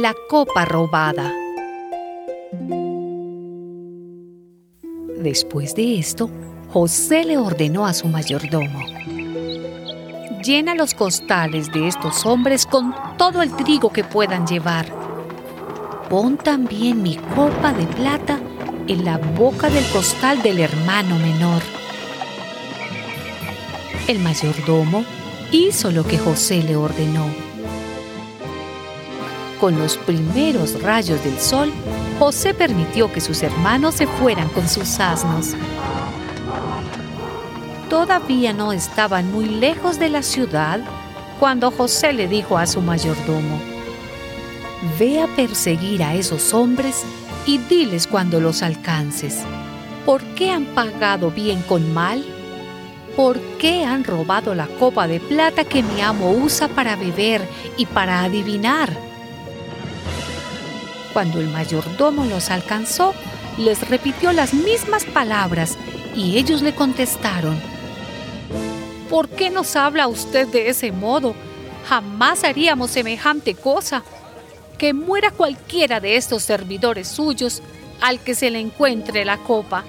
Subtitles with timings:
[0.00, 1.30] La copa robada.
[5.18, 6.30] Después de esto,
[6.72, 8.80] José le ordenó a su mayordomo,
[10.42, 14.86] llena los costales de estos hombres con todo el trigo que puedan llevar.
[16.08, 18.40] Pon también mi copa de plata
[18.86, 21.60] en la boca del costal del hermano menor.
[24.08, 25.04] El mayordomo
[25.52, 27.49] hizo lo que José le ordenó.
[29.60, 31.70] Con los primeros rayos del sol,
[32.18, 35.54] José permitió que sus hermanos se fueran con sus asnos.
[37.90, 40.80] Todavía no estaban muy lejos de la ciudad
[41.38, 43.60] cuando José le dijo a su mayordomo,
[44.98, 47.04] Ve a perseguir a esos hombres
[47.44, 49.40] y diles cuando los alcances.
[50.06, 52.24] ¿Por qué han pagado bien con mal?
[53.14, 57.84] ¿Por qué han robado la copa de plata que mi amo usa para beber y
[57.84, 59.09] para adivinar?
[61.12, 63.14] Cuando el mayordomo los alcanzó,
[63.58, 65.76] les repitió las mismas palabras
[66.14, 67.60] y ellos le contestaron,
[69.10, 71.34] ¿Por qué nos habla usted de ese modo?
[71.88, 74.04] Jamás haríamos semejante cosa.
[74.78, 77.60] Que muera cualquiera de estos servidores suyos
[78.00, 79.84] al que se le encuentre la copa,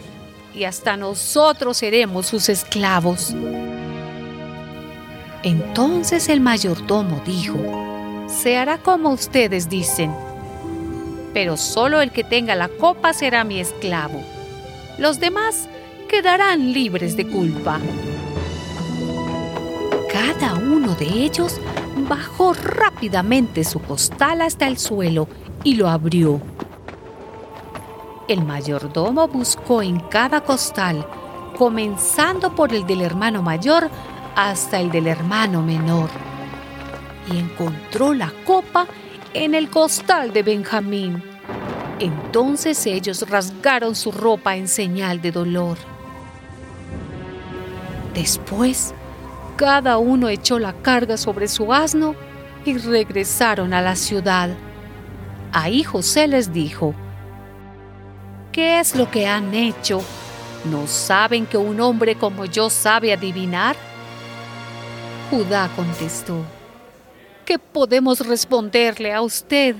[0.53, 3.33] y hasta nosotros seremos sus esclavos.
[5.43, 7.57] Entonces el mayordomo dijo,
[8.27, 10.13] se hará como ustedes dicen
[11.33, 14.21] pero solo el que tenga la copa será mi esclavo.
[14.97, 15.67] Los demás
[16.09, 17.79] quedarán libres de culpa.
[20.11, 21.59] Cada uno de ellos
[22.09, 25.27] bajó rápidamente su costal hasta el suelo
[25.63, 26.41] y lo abrió.
[28.27, 31.05] El mayordomo buscó en cada costal,
[31.57, 33.89] comenzando por el del hermano mayor
[34.35, 36.09] hasta el del hermano menor,
[37.31, 38.87] y encontró la copa
[39.33, 41.23] en el costal de Benjamín.
[41.99, 45.77] Entonces ellos rasgaron su ropa en señal de dolor.
[48.13, 48.93] Después,
[49.55, 52.15] cada uno echó la carga sobre su asno
[52.65, 54.49] y regresaron a la ciudad.
[55.53, 56.93] Ahí José les dijo,
[58.51, 60.01] ¿qué es lo que han hecho?
[60.65, 63.75] ¿No saben que un hombre como yo sabe adivinar?
[65.29, 66.43] Judá contestó,
[67.45, 69.75] ¿Qué podemos responderle a usted?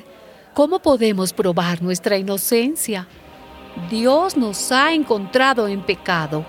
[0.54, 3.08] ¿Cómo podemos probar nuestra inocencia?
[3.90, 6.46] Dios nos ha encontrado en pecado.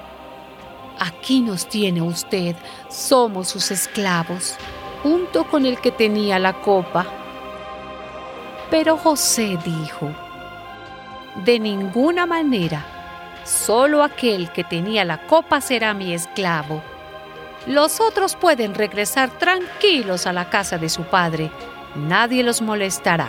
[0.99, 2.57] Aquí nos tiene usted,
[2.89, 4.57] somos sus esclavos,
[5.03, 7.07] junto con el que tenía la copa.
[8.71, 10.11] Pero José dijo,
[11.45, 12.85] de ninguna manera,
[13.45, 16.83] solo aquel que tenía la copa será mi esclavo.
[17.67, 21.51] Los otros pueden regresar tranquilos a la casa de su padre.
[21.95, 23.29] Nadie los molestará.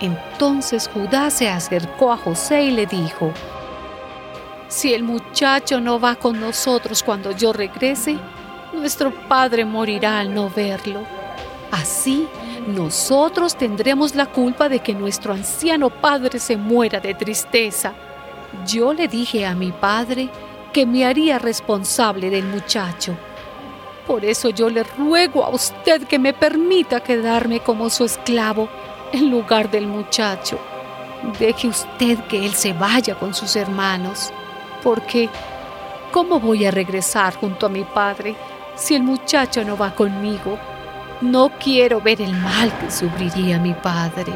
[0.00, 3.32] Entonces Judá se acercó a José y le dijo,
[4.68, 8.18] Si el muchacho no va con nosotros cuando yo regrese,
[8.74, 11.00] nuestro padre morirá al no verlo.
[11.70, 12.28] Así,
[12.66, 17.94] nosotros tendremos la culpa de que nuestro anciano padre se muera de tristeza.
[18.66, 20.28] Yo le dije a mi padre
[20.76, 23.16] que me haría responsable del muchacho.
[24.06, 28.68] Por eso yo le ruego a usted que me permita quedarme como su esclavo
[29.10, 30.58] en lugar del muchacho.
[31.38, 34.30] Deje usted que él se vaya con sus hermanos,
[34.82, 35.30] porque
[36.12, 38.36] ¿cómo voy a regresar junto a mi padre
[38.74, 40.58] si el muchacho no va conmigo?
[41.22, 44.34] No quiero ver el mal que sufriría mi padre.